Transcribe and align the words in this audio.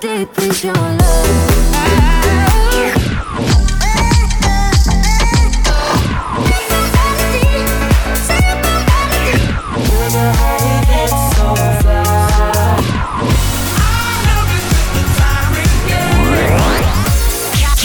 deep 0.00 0.38
is 0.38 0.64
your 0.64 0.74
love? 0.74 1.56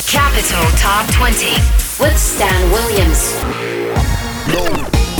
Capital 0.07 0.65
Top 0.77 1.09
20 1.13 1.53
with 1.99 2.17
Stan 2.17 2.71
Williams. 2.71 3.50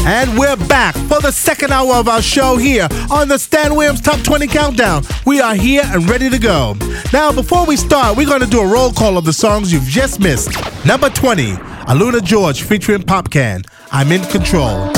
And 0.03 0.35
we're 0.37 0.55
back 0.55 0.95
for 0.95 1.21
the 1.21 1.31
second 1.31 1.71
hour 1.71 1.93
of 1.93 2.07
our 2.07 2.23
show 2.23 2.57
here 2.57 2.87
on 3.11 3.27
the 3.27 3.37
Stan 3.37 3.75
Williams 3.75 4.01
Top 4.01 4.19
20 4.21 4.47
Countdown. 4.47 5.03
We 5.27 5.39
are 5.39 5.53
here 5.53 5.83
and 5.85 6.09
ready 6.09 6.27
to 6.27 6.39
go. 6.39 6.75
Now, 7.13 7.31
before 7.31 7.67
we 7.67 7.75
start, 7.75 8.17
we're 8.17 8.27
going 8.27 8.41
to 8.41 8.47
do 8.47 8.61
a 8.61 8.67
roll 8.67 8.91
call 8.91 9.17
of 9.17 9.25
the 9.25 9.33
songs 9.33 9.71
you've 9.71 9.83
just 9.83 10.19
missed. 10.19 10.49
Number 10.85 11.09
20, 11.09 11.53
AlunaGeorge 11.53 12.63
featuring 12.63 13.03
Popcaan. 13.03 13.63
I'm 13.91 14.11
in 14.11 14.23
control. 14.23 14.91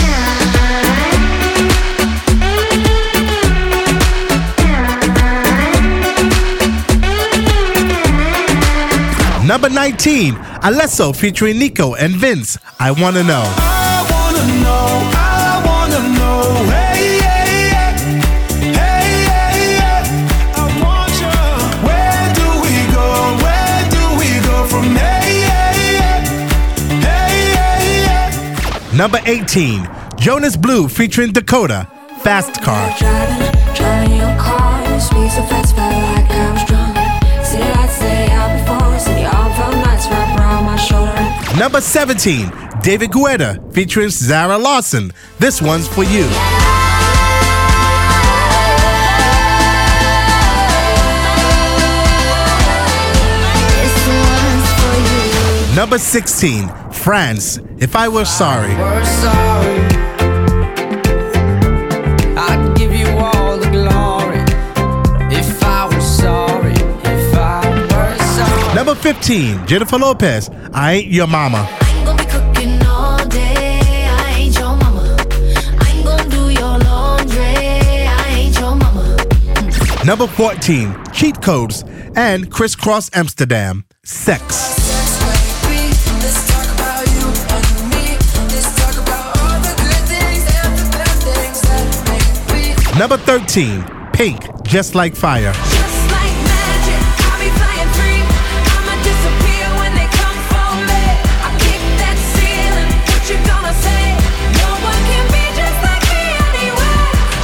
Number 9.46 9.70
19, 9.70 10.36
Alesso 10.64 11.14
featuring 11.14 11.60
Nico 11.60 11.94
and 11.96 12.14
Vinz. 12.14 12.58
I 12.80 12.92
want 12.92 13.18
to 13.18 13.24
know. 13.24 13.73
Number 28.96 29.20
18, 29.26 29.90
Jonas 30.20 30.56
Blue 30.56 30.88
featuring 30.88 31.32
Dakota. 31.32 31.88
Fast 32.22 32.62
Car. 32.62 32.90
Number 41.58 41.82
17, 41.82 42.52
David 42.84 43.10
Guetta 43.10 43.74
featuring 43.74 44.10
Zara 44.10 44.60
Larsson. 44.60 45.12
This 45.40 45.60
one's 45.60 45.88
for 45.88 46.04
you. 46.04 46.30
Number 55.76 55.98
16, 55.98 56.70
France. 57.04 57.60
If 57.80 57.98
I 57.98 58.08
were 58.08 58.24
sorry. 58.24 58.72
I'd 62.38 62.74
give 62.78 62.96
you 62.96 63.08
all 63.10 63.58
the 63.58 63.70
glory. 63.70 64.40
If 65.30 65.62
I 65.66 65.86
were 65.94 66.00
sorry, 66.00 66.72
if 66.72 67.36
I 67.36 67.60
were 67.92 68.18
sorry. 68.24 68.76
Number 68.76 68.96
15, 68.96 69.68
Jennifer 69.68 69.98
Lopez. 69.98 70.50
I 70.74 70.94
ain't 70.94 71.08
your 71.08 71.28
mama. 71.28 71.68
I 71.70 71.94
ain't 71.94 72.06
gonna 72.06 72.24
be 72.24 72.30
cooking 72.30 72.82
all 72.88 73.28
day. 73.28 74.08
I 74.08 74.36
ain't 74.38 74.58
your 74.58 74.78
mama. 74.78 75.18
I 75.82 75.92
ain't 75.94 76.06
gonna 76.06 76.30
do 76.30 76.52
your 76.52 76.80
laundry. 76.80 77.44
I 77.44 78.28
ain't 78.30 78.58
your 78.58 78.76
mama. 78.78 80.06
Number 80.06 80.28
14, 80.28 80.96
Cheat 81.12 81.42
Codes 81.42 81.84
and 82.16 82.50
Kris 82.50 82.78
Kross 82.78 83.10
Amsterdam. 83.14 83.84
Sex. 84.06 84.83
Number 93.04 93.18
13, 93.18 93.84
Pink, 94.14 94.64
Just 94.64 94.96
Like 94.96 95.14
Fire. 95.14 95.52
Just 95.52 96.10
like 96.10 96.38
magic, 96.48 97.04
I'll 97.28 97.38
be 97.38 97.52
flying 97.60 97.92
free. 98.00 98.24
I'ma 98.80 98.96
disappear 99.04 99.68
when 99.76 99.92
they 99.94 100.08
come 100.08 100.40
for 100.48 100.72
me. 100.88 101.04
I 101.44 101.52
kick 101.60 101.84
that 102.00 102.16
ceiling. 102.32 102.92
What 103.04 103.28
you 103.28 103.36
gonna 103.44 103.76
say? 103.84 104.04
No 104.56 104.72
one 104.88 105.02
can 105.12 105.26
be 105.36 105.44
just 105.52 105.80
like 105.84 106.04
me 106.16 106.24
anyway. 106.48 106.96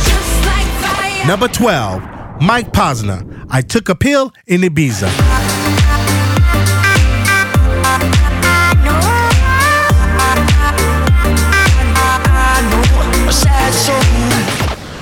Just 0.08 0.34
like 0.48 0.70
fire. 0.80 1.28
Number 1.28 1.50
12, 1.50 2.42
Mike 2.42 2.72
Posner. 2.72 3.46
I 3.50 3.60
took 3.60 3.90
a 3.90 3.96
pill 3.96 4.32
in 4.48 4.62
Ibiza. 4.62 5.29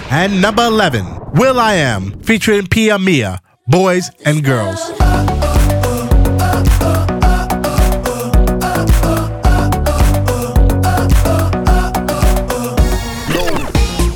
And 0.10 0.42
number 0.42 0.64
11, 0.64 1.06
will.i.am, 1.34 2.20
featuring 2.22 2.68
Pia 2.68 2.98
Mia, 2.98 3.42
Boys 3.68 4.10
and 4.26 4.44
Girls. 4.44 4.80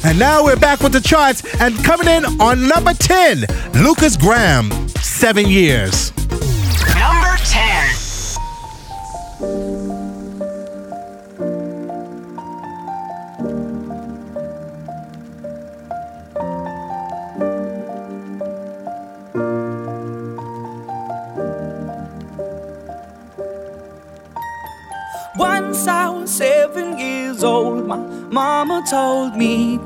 And 0.03 0.17
now 0.17 0.43
we're 0.43 0.55
back 0.57 0.81
with 0.81 0.93
the 0.93 1.01
charts 1.01 1.43
and 1.61 1.75
coming 1.83 2.07
in 2.07 2.25
on 2.41 2.67
number 2.67 2.93
10, 2.93 3.45
Lukas 3.75 4.17
Graham, 4.17 4.71
Seven 5.01 5.47
Years. 5.47 6.10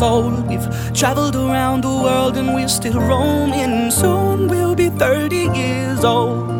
sold. 0.00 0.48
We've 0.48 0.68
traveled 0.94 1.36
around 1.36 1.82
the 1.82 1.94
world 2.04 2.38
and 2.38 2.54
we're 2.54 2.68
still 2.68 2.98
roaming. 2.98 3.90
Soon 3.90 4.48
we'll 4.48 4.74
be 4.74 4.88
30 4.88 5.36
years 5.36 6.04
old. 6.04 6.59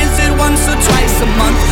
once 0.41 0.67
or 0.67 0.77
twice 0.87 1.21
a 1.21 1.25
month. 1.37 1.70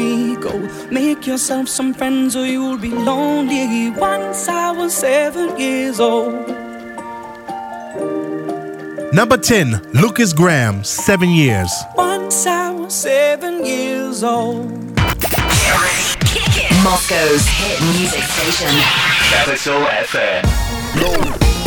Me, 0.00 0.34
Go 0.36 0.52
make 0.90 1.26
yourself 1.26 1.68
some 1.68 1.92
friends 1.92 2.34
or 2.34 2.46
you'll 2.46 2.78
be 2.78 2.88
lonely. 2.90 3.90
Once 3.90 4.48
I 4.48 4.70
was 4.70 4.94
seven 4.94 5.58
years 5.60 6.00
old. 6.00 6.48
Number 9.12 9.36
10, 9.36 9.90
Lukas 9.92 10.32
Graham, 10.32 10.84
seven 10.84 11.28
years. 11.28 11.70
Once 11.96 12.46
I 12.46 12.70
was 12.70 12.94
seven 12.94 13.66
years 13.66 14.22
old. 14.24 14.70
Moscow's 16.82 17.46
hit 17.60 17.78
music 17.98 18.22
station. 18.22 18.72
Capital 19.30 19.82
FM. 20.08 20.42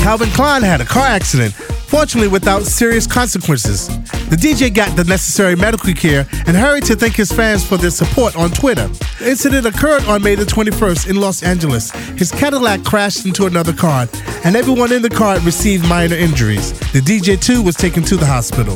Calvin 0.02 0.30
Klein 0.30 0.64
had 0.64 0.82
a 0.82 0.86
car 0.86 1.06
accident, 1.06 1.54
fortunately 1.94 2.28
without 2.28 2.64
serious 2.64 3.06
consequences. 3.06 3.88
The 4.32 4.36
DJ 4.36 4.74
got 4.74 4.98
the 4.98 5.04
necessary 5.04 5.56
medical 5.56 5.94
care 5.94 6.26
and 6.48 6.58
hurried 6.58 6.86
to 6.86 6.96
thank 6.96 7.16
his 7.16 7.32
fans 7.32 7.64
for 7.64 7.78
their 7.78 7.92
support 7.92 8.36
on 8.36 8.50
Twitter. 8.50 8.88
The 9.20 9.30
incident 9.30 9.68
occurred 9.68 10.04
on 10.06 10.24
May 10.24 10.34
the 10.34 10.44
21st 10.44 11.12
in 11.12 11.18
Los 11.18 11.44
Angeles. 11.44 11.92
His 12.18 12.32
Cadillac 12.32 12.84
crashed 12.84 13.28
into 13.28 13.46
another 13.46 13.74
car, 13.74 14.08
and 14.44 14.56
everyone 14.56 14.92
in 14.92 15.04
the 15.04 15.10
car 15.10 15.40
received 15.42 15.88
minor 15.88 16.16
injuries. 16.16 16.72
The 16.94 17.00
DJ 17.00 17.40
too 17.40 17.62
was 17.62 17.76
taken 17.76 18.02
to 18.06 18.18
the 18.18 18.26
hospital. 18.26 18.76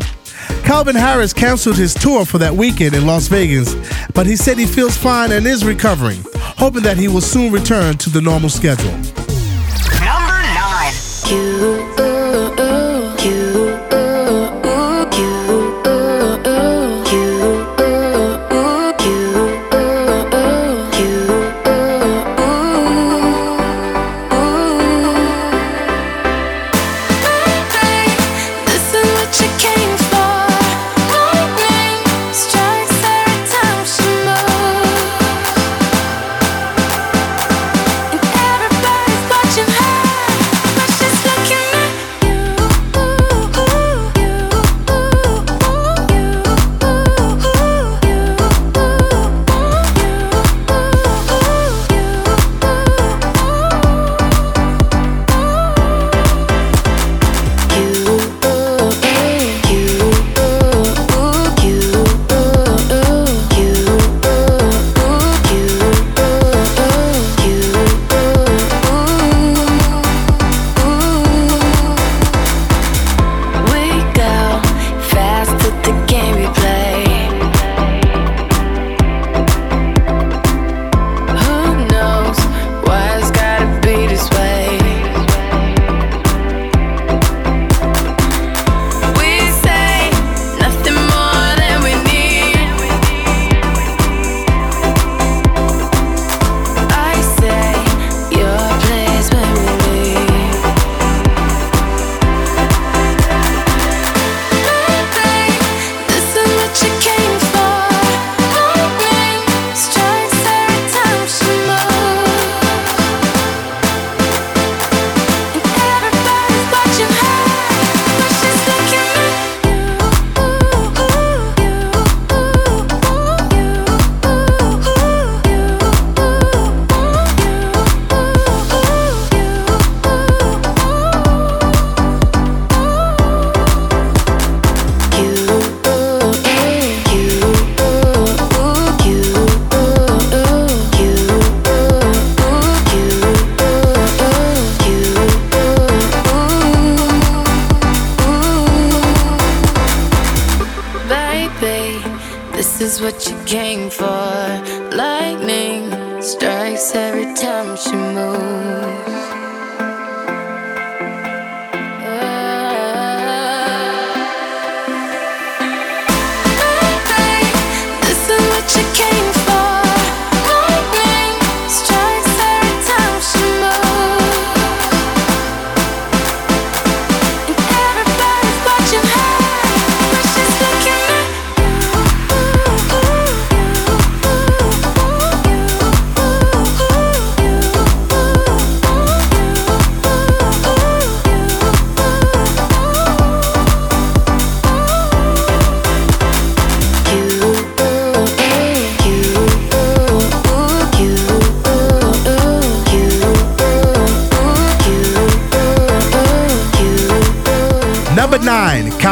Calvin 0.64 0.96
Harris 0.96 1.34
canceled 1.34 1.78
his 1.78 1.96
tour 1.96 2.24
for 2.24 2.38
that 2.38 2.54
weekend 2.54 2.94
in 2.94 3.08
Las 3.08 3.30
Vegas, 3.30 3.74
but 4.14 4.28
he 4.28 4.36
said 4.36 4.60
he 4.60 4.68
feels 4.68 4.96
fine 4.96 5.32
and 5.32 5.48
is 5.48 5.66
recovering, 5.66 6.24
hoping 6.36 6.84
that 6.84 6.98
he 6.98 7.08
will 7.08 7.22
soon 7.22 7.52
return 7.52 7.98
to 7.98 8.12
the 8.12 8.22
normal 8.22 8.50
schedule. 8.50 8.92
Number 10.06 10.38
nine. 10.54 10.94
This 10.94 11.97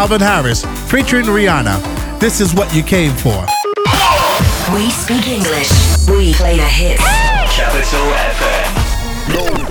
Calvin 0.06 0.22
Harris 0.22 0.64
featuring 0.92 1.26
Rihanna. 1.26 2.20
This 2.20 2.40
is 2.40 2.54
what 2.54 2.72
you 2.76 2.84
came 2.84 3.12
for. 3.16 3.44
We 4.72 4.92
speak 4.92 5.28
English. 5.28 5.72
We 6.08 6.32
play 6.36 6.58
the 6.58 6.64
hits. 6.64 7.02
Capital 7.56 8.06
FM. 8.30 9.66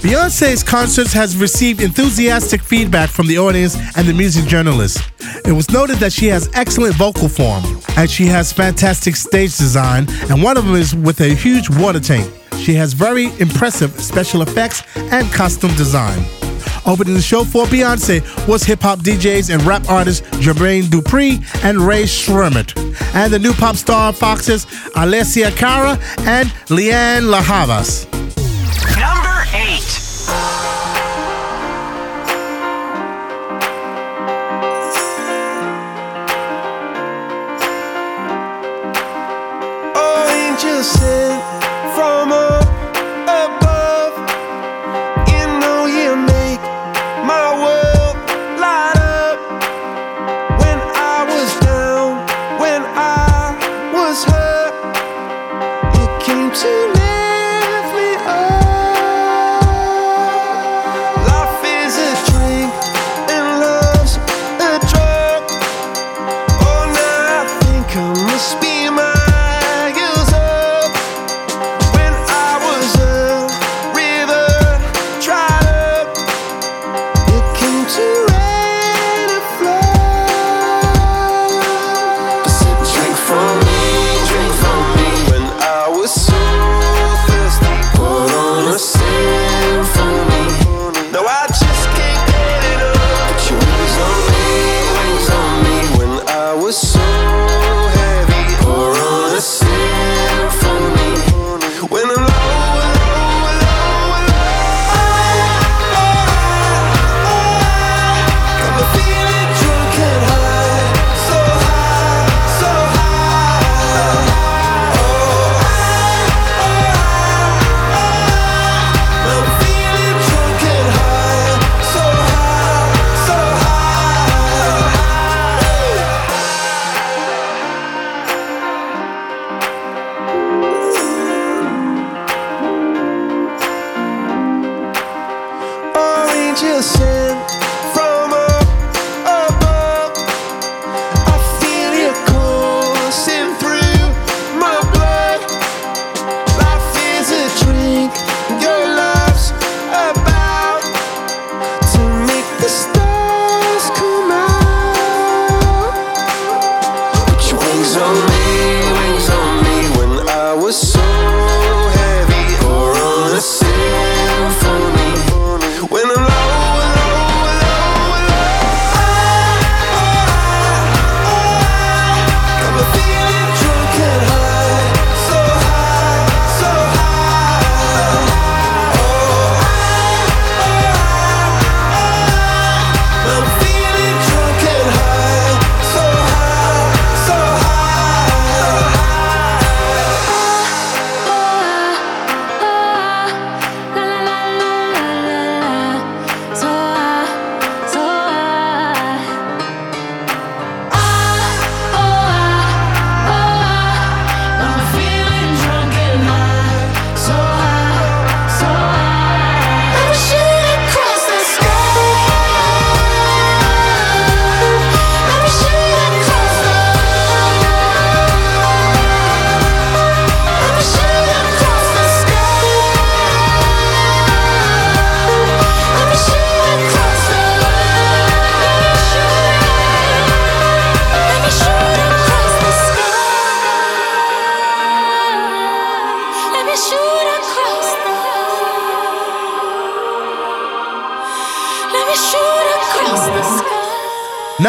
Beyonce's 0.00 0.62
concerts 0.62 1.12
has 1.12 1.36
received 1.36 1.82
enthusiastic 1.82 2.62
feedback 2.62 3.10
from 3.10 3.26
the 3.26 3.36
audience 3.38 3.76
and 3.96 4.06
the 4.06 4.14
music 4.14 4.44
journalists. 4.44 5.02
It 5.44 5.50
was 5.50 5.68
noted 5.72 5.96
that 5.96 6.12
she 6.12 6.28
has 6.28 6.48
excellent 6.54 6.94
vocal 6.94 7.28
form 7.28 7.64
and 7.96 8.08
she 8.08 8.26
has 8.26 8.52
fantastic 8.52 9.16
stage 9.16 9.56
design, 9.56 10.06
and 10.30 10.40
one 10.40 10.56
of 10.56 10.66
them 10.66 10.76
is 10.76 10.94
with 10.94 11.20
a 11.20 11.34
huge 11.34 11.68
water 11.68 11.98
tank. 11.98 12.32
She 12.58 12.74
has 12.74 12.92
very 12.92 13.36
impressive 13.40 14.00
special 14.00 14.42
effects 14.42 14.84
and 14.94 15.32
costume 15.32 15.74
design. 15.74 16.24
Opening 16.90 17.14
the 17.14 17.22
show 17.22 17.44
for 17.44 17.66
Beyonce 17.66 18.20
was 18.48 18.64
hip 18.64 18.80
hop 18.80 18.98
DJs 18.98 19.54
and 19.54 19.62
rap 19.62 19.88
artists 19.88 20.28
Jermaine 20.38 20.82
Dupri 20.82 21.40
and 21.64 21.78
Rae 21.78 22.02
Sremmurd, 22.02 22.76
and 23.14 23.32
the 23.32 23.38
new 23.38 23.52
pop 23.52 23.76
star 23.76 24.12
Foxes 24.12 24.66
Alessia 24.96 25.56
Cara 25.56 25.92
and 26.26 26.48
Leanne 26.66 27.30
La 27.30 27.42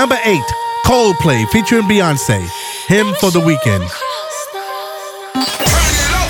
Number 0.01 0.17
eight, 0.23 0.41
Coldplay 0.83 1.47
featuring 1.49 1.83
Beyonce. 1.83 2.41
Hymn 2.87 3.13
for 3.19 3.29
the 3.29 3.39
weekend. 3.39 3.83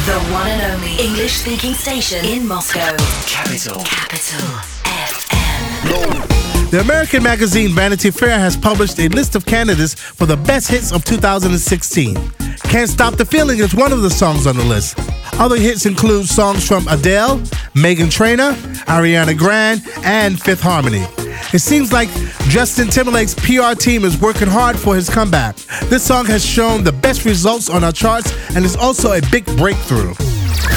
The 0.03 0.19
one 0.33 0.45
and 0.45 0.73
only 0.73 1.01
English 1.01 1.35
speaking 1.35 1.73
station 1.73 2.25
in 2.25 2.45
Moscow. 2.45 2.97
Capital. 3.27 3.81
Capital 3.85 4.45
FM. 4.83 6.69
The 6.69 6.81
American 6.81 7.23
magazine 7.23 7.69
Vanity 7.69 8.11
Fair 8.11 8.37
has 8.37 8.57
published 8.57 8.99
a 8.99 9.07
list 9.07 9.35
of 9.35 9.45
candidates 9.45 9.93
for 9.93 10.25
the 10.25 10.35
best 10.35 10.69
hits 10.69 10.91
of 10.91 11.05
2016. 11.05 12.15
Can't 12.63 12.89
Stop 12.89 13.15
the 13.15 13.23
Feeling 13.23 13.59
is 13.59 13.73
one 13.73 13.93
of 13.93 14.01
the 14.01 14.09
songs 14.09 14.47
on 14.47 14.57
the 14.57 14.65
list. 14.65 14.99
Other 15.39 15.55
hits 15.55 15.85
include 15.85 16.25
songs 16.25 16.67
from 16.67 16.89
Adele, 16.89 17.37
Meghan 17.73 18.11
Trainor, 18.11 18.51
Ariana 18.91 19.37
Grande, 19.37 19.81
and 20.03 20.37
Fifth 20.41 20.61
Harmony. 20.61 21.05
It 21.53 21.59
seems 21.59 21.91
like 21.91 22.09
Justin 22.47 22.87
Timberlake's 22.87 23.35
PR 23.35 23.73
team 23.77 24.05
is 24.05 24.19
working 24.21 24.47
hard 24.47 24.79
for 24.79 24.95
his 24.95 25.09
comeback. 25.09 25.57
This 25.89 26.01
song 26.01 26.25
has 26.27 26.45
shown 26.45 26.83
the 26.85 26.93
best 26.93 27.25
results 27.25 27.69
on 27.69 27.83
our 27.83 27.91
charts 27.91 28.33
and 28.55 28.63
is 28.63 28.77
also 28.77 29.11
a 29.11 29.21
big 29.31 29.45
breakthrough. 29.57 30.13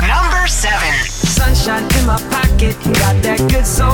Number 0.03 0.47
seven. 0.49 0.95
Sunshine 1.05 1.85
in 1.99 2.07
my 2.07 2.19
pocket, 2.31 2.75
got 2.99 3.23
that 3.23 3.39
good 3.51 3.67
soul 3.67 3.94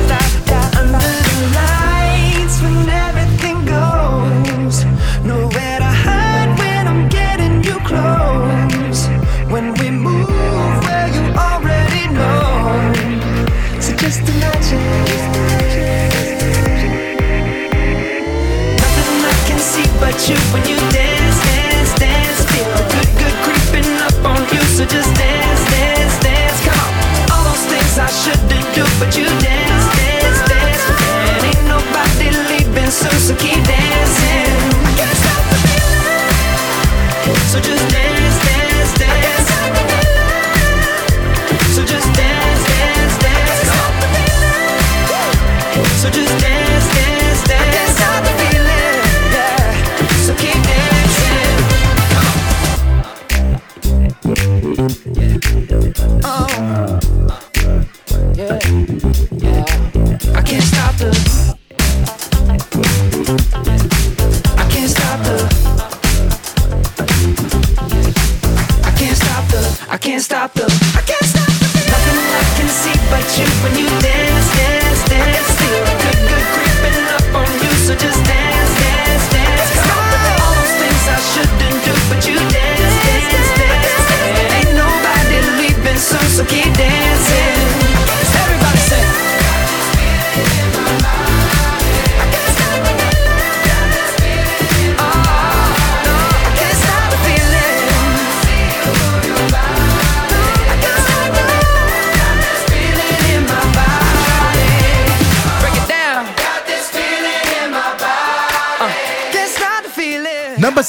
you 20.29 20.35
when 20.53 20.67
you 20.69 20.90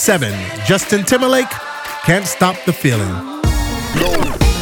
7. 0.03 0.33
Justin 0.67 1.05
Timberlake, 1.05 1.49
Can't 2.03 2.27
Stop 2.27 2.57
the 2.67 2.73
Feeling. 2.73 3.09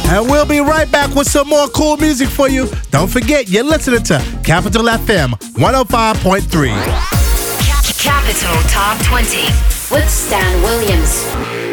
And 0.07 0.29
we'll 0.29 0.45
be 0.45 0.59
right 0.59 0.89
back 0.91 1.15
with 1.15 1.27
some 1.27 1.47
more 1.47 1.67
cool 1.69 1.97
music 1.97 2.29
for 2.29 2.47
you. 2.47 2.69
Don't 2.91 3.09
forget, 3.09 3.49
you're 3.49 3.63
listening 3.63 4.03
to 4.03 4.19
Capital 4.43 4.83
FM 4.83 5.31
105.3. 5.55 6.67
Capital 7.97 8.55
Top 8.69 9.03
20 9.03 9.41
with 9.89 10.07
Stan 10.07 10.61
Williams. 10.61 11.70